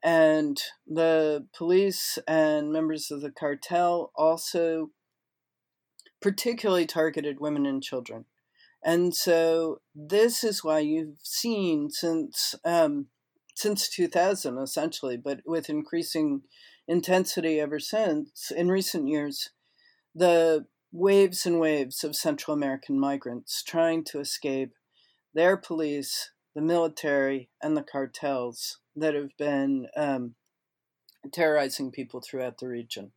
[0.02, 4.90] And the police and members of the cartel also
[6.20, 8.26] particularly targeted women and children.
[8.84, 13.06] And so this is why you've seen since um,
[13.54, 16.42] since 2000 essentially, but with increasing
[16.86, 19.48] intensity ever since in recent years,
[20.14, 24.74] the waves and waves of Central American migrants trying to escape
[25.34, 30.34] their police, the military, and the cartels that have been um,
[31.32, 33.12] terrorizing people throughout the region.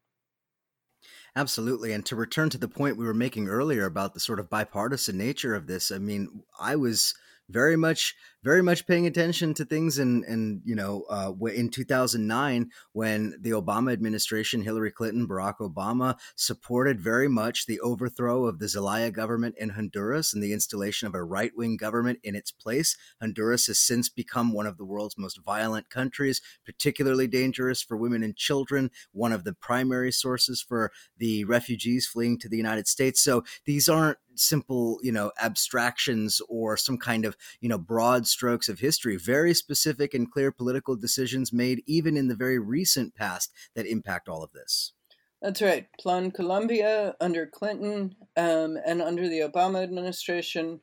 [1.35, 1.93] Absolutely.
[1.93, 5.17] And to return to the point we were making earlier about the sort of bipartisan
[5.17, 7.13] nature of this, I mean, I was
[7.49, 8.15] very much
[8.47, 13.49] very much paying attention to things and and you know uh, in 2009 when the
[13.49, 19.55] Obama administration Hillary Clinton Barack Obama supported very much the overthrow of the Zelaya government
[19.57, 22.95] in Honduras and the installation of a right-wing government in its place.
[23.19, 28.23] Honduras has since become one of the world's most violent countries particularly dangerous for women
[28.23, 33.19] and children one of the primary sources for the refugees fleeing to the United States.
[33.19, 38.69] So these aren't simple you know abstractions or some kind of you know broad strokes
[38.69, 43.51] of history very specific and clear political decisions made even in the very recent past
[43.75, 44.93] that impact all of this.
[45.41, 45.87] That's right.
[45.99, 50.81] Plan colombia under clinton um, and under the obama administration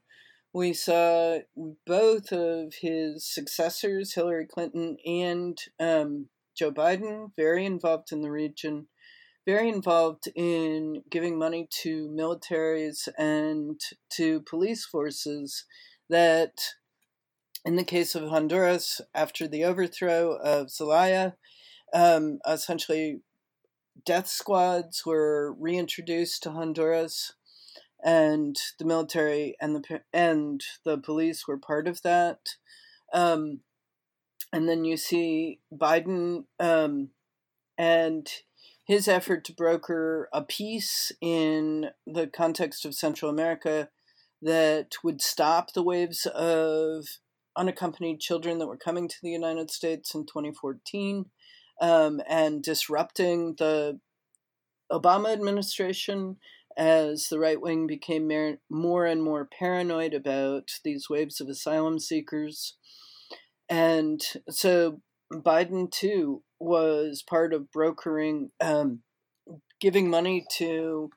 [0.52, 1.38] we saw
[1.86, 6.28] both of his successors hillary clinton and um,
[6.58, 8.88] joe biden very involved in the region
[9.46, 13.78] very involved in giving money to militaries and
[14.10, 15.66] to police forces
[16.08, 16.52] that,
[17.64, 21.34] in the case of Honduras, after the overthrow of Zelaya,
[21.92, 23.20] um, essentially
[24.04, 27.32] death squads were reintroduced to Honduras,
[28.04, 32.40] and the military and the and the police were part of that.
[33.12, 33.60] Um,
[34.52, 37.10] and then you see Biden um,
[37.78, 38.28] and
[38.84, 43.88] his effort to broker a peace in the context of Central America
[44.42, 47.06] that would stop the waves of
[47.56, 51.26] unaccompanied children that were coming to the United States in 2014
[51.80, 53.98] um, and disrupting the
[54.92, 56.36] Obama administration
[56.76, 62.76] as the right wing became more and more paranoid about these waves of asylum seekers.
[63.68, 65.00] And so
[65.32, 69.00] Biden, too, was part of brokering, um,
[69.80, 71.10] giving money to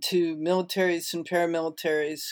[0.00, 2.22] to militaries and paramilitaries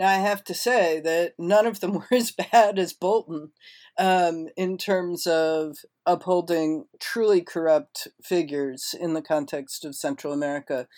[0.00, 3.52] Now, I have to say that none of them were as bad as Bolton
[3.98, 5.76] um, in terms of
[6.06, 10.88] upholding truly corrupt figures in the context of Central America.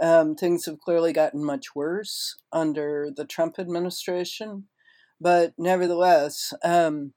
[0.00, 4.64] Um, things have clearly gotten much worse under the Trump administration,
[5.20, 7.12] but nevertheless, um,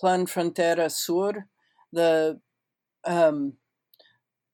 [0.00, 1.48] Plan Frontera Sur,
[1.92, 2.40] the
[3.04, 3.54] um,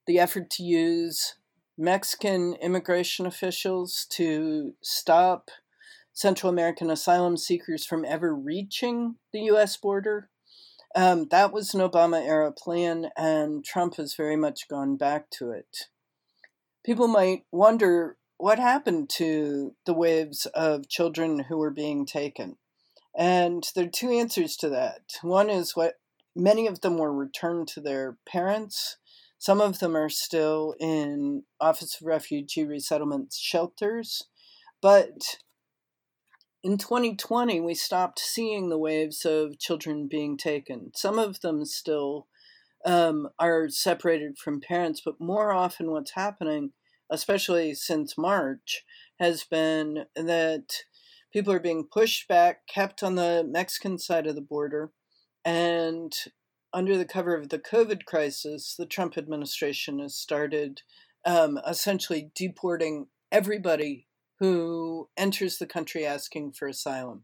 [0.08, 1.36] the effort to use
[1.78, 5.50] Mexican immigration officials to stop
[6.12, 9.76] Central American asylum seekers from ever reaching the U.S.
[9.76, 10.28] border.
[10.94, 15.50] Um, that was an Obama era plan, and Trump has very much gone back to
[15.50, 15.88] it.
[16.84, 22.56] People might wonder what happened to the waves of children who were being taken.
[23.16, 25.02] And there are two answers to that.
[25.22, 25.94] One is what
[26.34, 28.96] many of them were returned to their parents.
[29.38, 34.24] Some of them are still in Office of Refugee Resettlement shelters.
[34.80, 35.36] But
[36.62, 40.92] in 2020, we stopped seeing the waves of children being taken.
[40.94, 42.28] Some of them still
[42.84, 46.72] um, are separated from parents, but more often, what's happening,
[47.10, 48.84] especially since March,
[49.18, 50.84] has been that
[51.32, 54.92] people are being pushed back, kept on the Mexican side of the border,
[55.44, 56.12] and
[56.72, 60.82] under the cover of the COVID crisis, the Trump administration has started
[61.24, 64.06] um, essentially deporting everybody
[64.42, 67.22] who enters the country asking for asylum.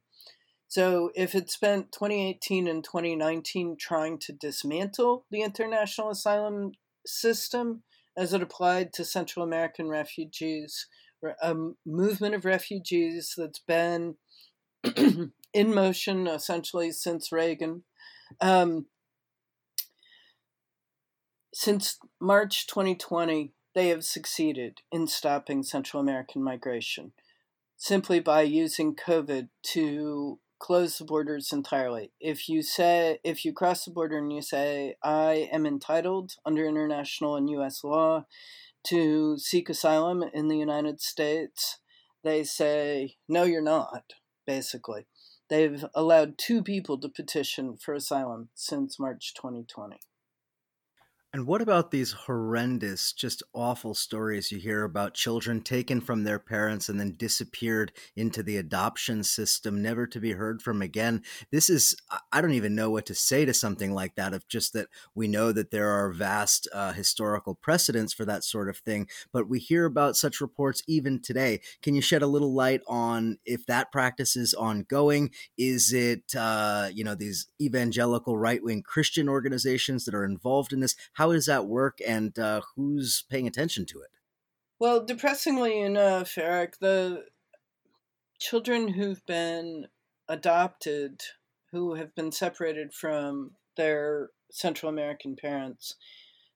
[0.69, 7.83] So, if it spent 2018 and 2019 trying to dismantle the international asylum system
[8.17, 10.87] as it applied to Central American refugees,
[11.43, 14.15] a movement of refugees that's been
[14.95, 15.33] in
[15.75, 17.83] motion essentially since Reagan,
[18.41, 18.87] um,
[21.53, 27.13] since March 2020, they have succeeded in stopping Central American migration
[27.79, 32.11] simply by using COVID to close the borders entirely.
[32.21, 36.67] If you say if you cross the border and you say I am entitled under
[36.67, 38.27] international and US law
[38.85, 41.79] to seek asylum in the United States,
[42.25, 44.15] they say no you're not,
[44.47, 45.07] basically.
[45.49, 49.99] They've allowed two people to petition for asylum since March 2020.
[51.35, 56.39] And what about these horrendous, just awful stories you hear about children taken from their
[56.39, 61.23] parents and then disappeared into the adoption system, never to be heard from again?
[61.53, 61.95] This is,
[62.33, 65.29] I don't even know what to say to something like that, of just that we
[65.29, 69.59] know that there are vast uh, historical precedents for that sort of thing, but we
[69.59, 71.61] hear about such reports even today.
[71.83, 75.31] Can you shed a little light on if that practice is ongoing?
[75.59, 80.81] Is it, uh, you know, these evangelical right wing Christian organizations that are involved in
[80.81, 80.97] this?
[81.19, 84.11] How does that work, and uh, who's paying attention to it?
[84.79, 87.25] Well, depressingly enough, Eric, the
[88.39, 89.89] children who've been
[90.29, 91.21] adopted,
[91.73, 95.97] who have been separated from their Central American parents,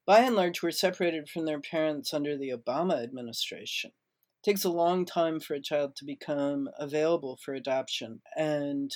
[0.06, 3.90] by and large, were separated from their parents under the Obama administration.
[3.90, 8.92] It takes a long time for a child to become available for adoption, and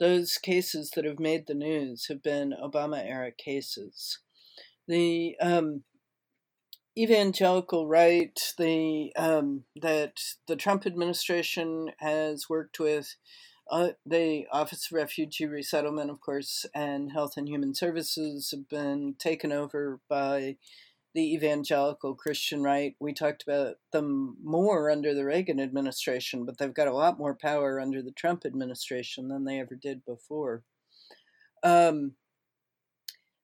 [0.00, 4.18] those cases that have made the news have been Obama era cases
[4.86, 5.82] the um,
[6.96, 13.16] evangelical right, the um, that the Trump administration has worked with
[13.70, 19.14] uh, the Office of Refugee Resettlement, of course, and Health and Human Services have been
[19.18, 20.56] taken over by
[21.14, 22.94] the evangelical Christian right.
[22.98, 27.36] We talked about them more under the Reagan administration, but they've got a lot more
[27.36, 30.64] power under the Trump administration than they ever did before.
[31.62, 32.16] Um,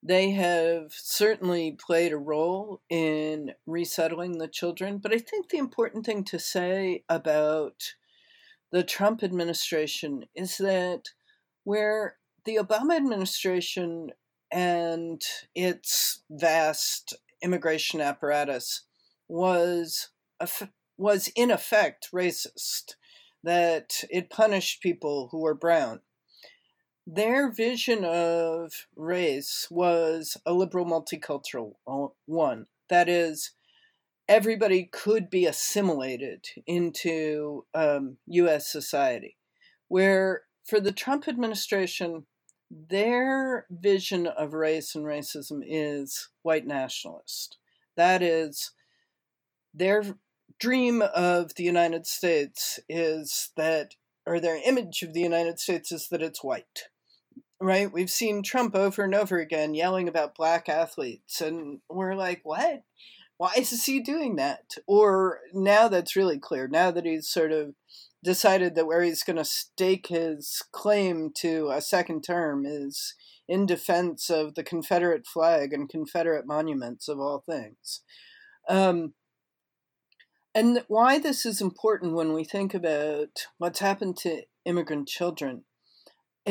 [0.02, 6.06] they have certainly played a role in resettling the children, but I think the important
[6.06, 7.94] thing to say about
[8.72, 11.10] the Trump administration is that
[11.64, 14.10] where the Obama administration
[14.50, 15.22] and
[15.54, 18.84] its vast immigration apparatus
[19.28, 20.08] was
[20.96, 22.94] was in effect racist
[23.42, 26.00] that it punished people who were brown
[27.12, 31.72] their vision of race was a liberal multicultural
[32.26, 32.66] one.
[32.88, 33.50] That is,
[34.28, 38.70] everybody could be assimilated into um, U.S.
[38.70, 39.36] society.
[39.88, 42.26] Where for the Trump administration,
[42.70, 47.58] their vision of race and racism is white nationalist.
[47.96, 48.70] That is,
[49.74, 50.04] their
[50.60, 56.08] dream of the United States is that, or their image of the United States is
[56.10, 56.84] that it's white
[57.60, 57.92] right?
[57.92, 62.82] We've seen Trump over and over again yelling about black athletes, and we're like, what?
[63.36, 64.74] Why is he doing that?
[64.86, 67.74] Or now that's really clear, now that he's sort of
[68.22, 73.14] decided that where he's going to stake his claim to a second term is
[73.48, 78.02] in defense of the Confederate flag and Confederate monuments of all things.
[78.68, 79.14] Um,
[80.54, 85.64] and why this is important when we think about what's happened to immigrant children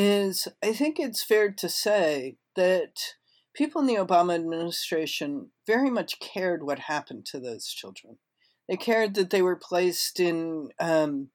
[0.02, 3.16] is I think it's fair to say that
[3.54, 8.18] people in the Obama administration very much cared what happened to those children.
[8.70, 11.32] They cared that they were placed in um,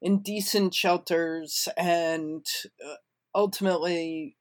[0.00, 2.46] in decent shelters and
[2.82, 2.94] uh,
[3.34, 4.38] ultimately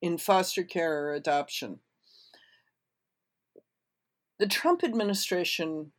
[0.00, 1.78] in foster care or adoption.
[4.40, 5.92] The Trump administration,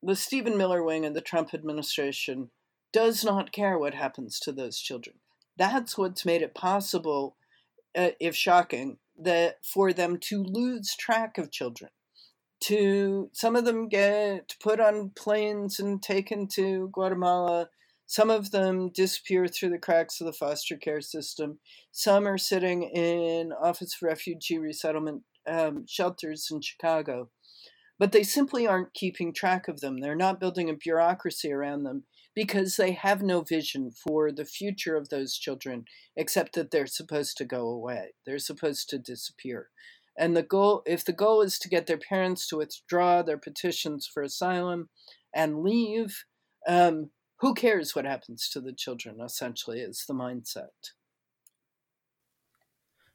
[0.00, 2.50] the Stephen Miller wing of the Trump administration,
[2.92, 5.16] does not care what happens to those children.
[5.56, 7.36] That's what's made it possible,
[7.96, 11.90] uh, if shocking, that for them to lose track of children
[12.62, 17.68] to some of them get put on planes and taken to Guatemala.
[18.06, 21.58] Some of them disappear through the cracks of the foster care system.
[21.90, 27.30] Some are sitting in Office of Refugee Resettlement um, shelters in Chicago.
[27.98, 29.98] But they simply aren't keeping track of them.
[29.98, 32.04] They're not building a bureaucracy around them
[32.34, 35.84] because they have no vision for the future of those children
[36.16, 38.14] except that they're supposed to go away.
[38.26, 39.68] They're supposed to disappear.
[40.18, 44.08] And the goal, if the goal is to get their parents to withdraw their petitions
[44.12, 44.90] for asylum
[45.34, 46.24] and leave,
[46.68, 47.10] um,
[47.40, 50.92] who cares what happens to the children, essentially, is the mindset.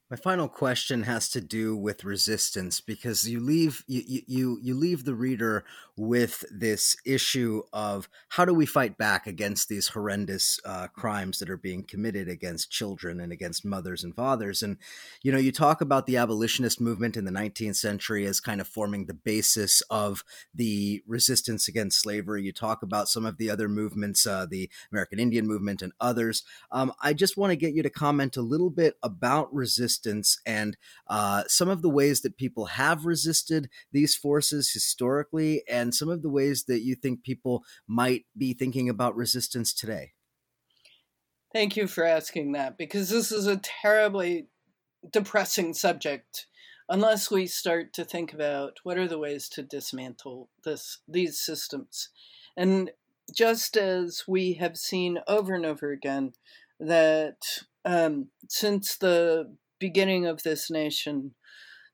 [0.10, 5.04] My final question has to do with resistance because you leave you, you you leave
[5.04, 5.66] the reader
[5.98, 11.50] with this issue of how do we fight back against these horrendous uh, crimes that
[11.50, 14.64] are being committed against children and against mothers and fathers?
[14.64, 14.78] And
[15.24, 18.68] you know you talk about the abolitionist movement in the 19th century as kind of
[18.68, 20.24] forming the basis of
[20.56, 22.44] the resistance against slavery.
[22.44, 26.44] You talk about some of the other movements uh, the American Indian movement and others.
[26.72, 30.40] Um, I just want to get you to comment a little bit about resistance resistance
[30.46, 30.78] and
[31.08, 36.22] uh, some of the ways that people have resisted these forces historically, and some of
[36.22, 40.12] the ways that you think people might be thinking about resistance today.
[41.54, 44.48] Thank you for asking that because this is a terribly
[45.12, 46.46] depressing subject
[46.90, 52.10] unless we start to think about what are the ways to dismantle this these systems.
[52.56, 52.92] And
[53.36, 56.34] just as we have seen over and over again
[56.80, 57.38] that
[57.88, 61.36] um, since the beginning of this nation,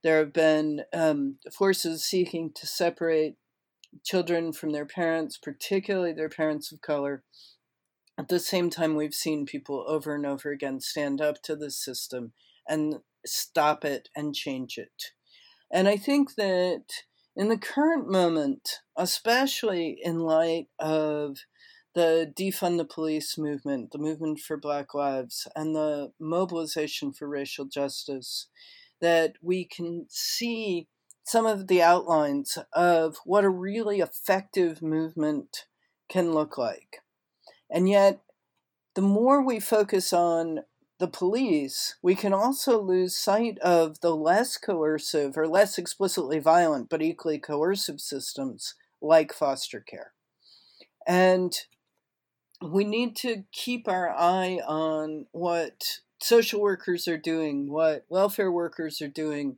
[0.03, 3.35] there have been um, forces seeking to separate
[4.03, 7.23] children from their parents, particularly their parents of color.
[8.17, 11.71] At the same time, we've seen people over and over again stand up to the
[11.71, 12.33] system
[12.67, 15.11] and stop it and change it.
[15.71, 16.83] And I think that
[17.35, 21.37] in the current moment, especially in light of
[21.93, 27.65] the defund the police movement, the movement for Black Lives, and the mobilization for racial
[27.65, 28.47] justice,
[28.99, 30.87] that we can see
[31.23, 35.65] some of the outlines of what a really effective movement
[36.09, 36.97] can look like.
[37.69, 38.21] And yet,
[38.95, 40.59] the more we focus on
[40.99, 46.89] the police, we can also lose sight of the less coercive or less explicitly violent
[46.89, 50.13] but equally coercive systems like foster care.
[51.07, 51.53] And
[52.63, 55.83] we need to keep our eye on what
[56.21, 59.57] social workers are doing, what welfare workers are doing,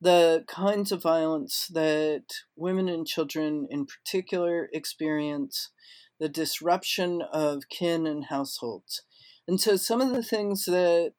[0.00, 2.24] the kinds of violence that
[2.56, 5.70] women and children in particular experience,
[6.18, 9.02] the disruption of kin and households.
[9.46, 11.14] And so some of the things that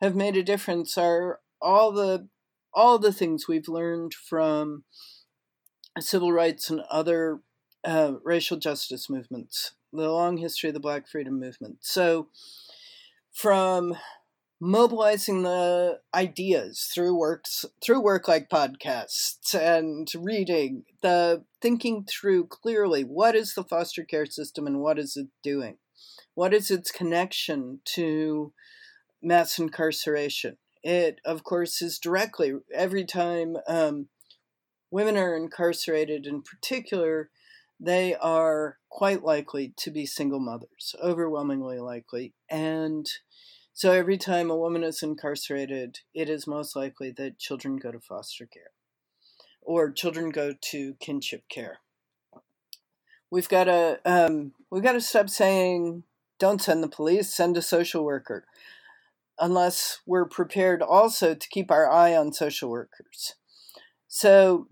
[0.00, 2.28] have made a difference are all the
[2.74, 4.84] all the things we've learned from
[6.00, 7.40] civil rights and other
[7.84, 11.78] uh, racial justice movements the long history of the Black Freedom Movement.
[11.80, 12.28] So,
[13.32, 13.96] from
[14.64, 23.02] mobilizing the ideas through works through work like podcasts and reading the thinking through clearly
[23.02, 25.76] what is the foster care system and what is it doing
[26.34, 28.52] what is its connection to
[29.20, 34.06] mass incarceration it of course is directly every time um,
[34.92, 37.30] women are incarcerated in particular
[37.82, 42.32] they are quite likely to be single mothers, overwhelmingly likely.
[42.48, 43.06] And
[43.72, 47.98] so every time a woman is incarcerated, it is most likely that children go to
[47.98, 48.70] foster care
[49.60, 51.78] or children go to kinship care.
[53.30, 56.04] We've got to um, we've got to stop saying
[56.38, 58.44] don't send the police, send a social worker,
[59.38, 63.34] unless we're prepared also to keep our eye on social workers.
[64.06, 64.68] So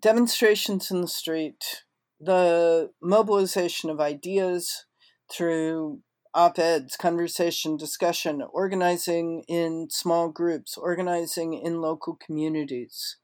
[0.00, 1.82] demonstrations in the street,
[2.20, 4.86] the mobilization of ideas
[5.32, 6.00] through
[6.34, 13.16] op eds, conversation, discussion, organizing in small groups, organizing in local communities.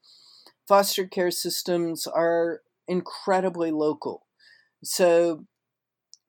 [0.67, 4.25] Foster care systems are incredibly local.
[4.83, 5.45] So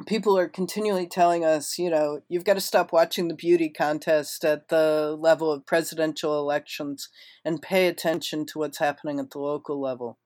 [0.06, 4.44] people are continually telling us, you know, you've got to stop watching the beauty contest
[4.44, 7.08] at the level of presidential elections
[7.44, 10.18] and pay attention to what's happening at the local level.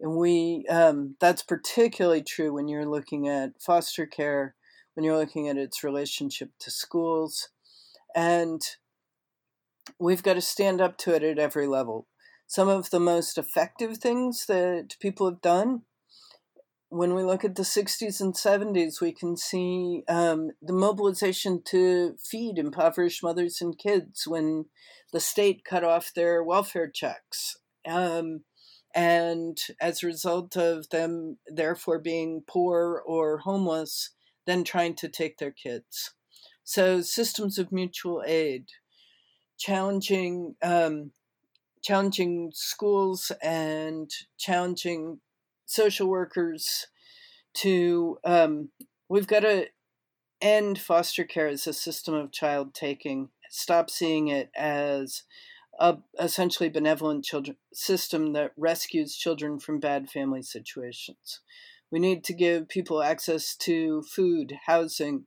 [0.00, 4.54] And we um, that's particularly true when you're looking at foster care,
[4.94, 7.48] when you're looking at its relationship to schools,
[8.14, 8.62] and
[9.98, 12.06] we've got to stand up to it at every level.
[12.46, 15.82] Some of the most effective things that people have done
[16.90, 22.16] when we look at the 60s and 70s, we can see um, the mobilization to
[22.18, 24.66] feed impoverished mothers and kids when
[25.12, 27.58] the state cut off their welfare checks.
[27.86, 28.44] Um,
[28.94, 34.10] and as a result of them, therefore, being poor or homeless,
[34.46, 36.12] then trying to take their kids.
[36.64, 38.66] So, systems of mutual aid,
[39.58, 41.12] challenging, um,
[41.82, 45.20] challenging schools and challenging
[45.66, 46.86] social workers
[47.54, 48.70] to um,
[49.08, 49.66] we've got to
[50.40, 55.22] end foster care as a system of child taking stop seeing it as
[55.78, 61.40] a essentially benevolent children system that rescues children from bad family situations
[61.90, 65.24] we need to give people access to food housing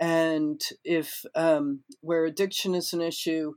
[0.00, 3.52] and if um, where addiction is an issue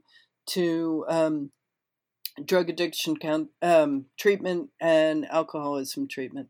[0.46, 1.50] to um,
[2.44, 6.48] drug addiction count, um, treatment and alcoholism treatment.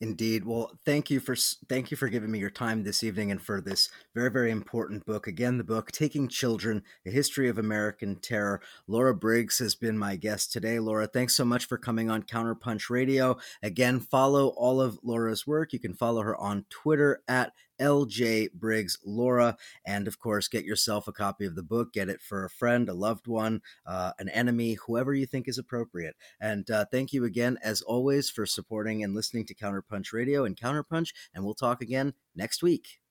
[0.00, 0.44] Indeed.
[0.44, 1.36] Well, thank you for
[1.68, 5.06] thank you for giving me your time this evening and for this very very important
[5.06, 5.26] book.
[5.26, 8.60] Again, the book Taking Children: A History of American Terror.
[8.88, 10.80] Laura Briggs has been my guest today.
[10.80, 13.36] Laura, thanks so much for coming on Counterpunch Radio.
[13.62, 15.72] Again, follow all of Laura's work.
[15.72, 19.56] You can follow her on Twitter at LJ Briggs Laura.
[19.86, 21.92] And of course, get yourself a copy of the book.
[21.92, 25.58] Get it for a friend, a loved one, uh, an enemy, whoever you think is
[25.58, 26.16] appropriate.
[26.40, 30.56] And uh, thank you again, as always, for supporting and listening to Counterpunch Radio and
[30.56, 31.12] Counterpunch.
[31.34, 33.03] And we'll talk again next week.